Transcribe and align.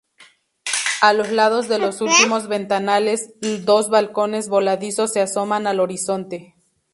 A 1.03 1.13
los 1.13 1.29
lados 1.29 1.67
de 1.67 1.77
los 1.77 2.01
últimos 2.01 2.47
ventanales, 2.47 3.35
dos 3.65 3.91
balcones 3.91 4.49
voladizos 4.49 5.13
se 5.13 5.21
asoman 5.21 5.67
al 5.67 5.79
horizonte. 5.79 6.55